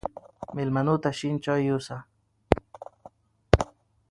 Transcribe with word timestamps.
مېلمنو 0.55 0.95
له 1.03 1.11
شين 1.17 1.35
چای 1.43 1.61
يوسه 1.69 1.97